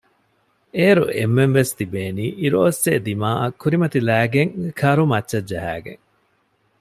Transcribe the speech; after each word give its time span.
އޭރު 0.77 1.03
އެންމެންވެސް 1.17 1.73
ތިބޭނީ 1.77 2.25
އިރުއޮއްސޭ 2.41 2.91
ދިމާއަށް 3.05 3.57
ކުރިމަތިލައިގެން 3.61 4.51
ކަރުމައްޗަށް 4.79 5.47
ޖަހައިގެން 5.51 6.03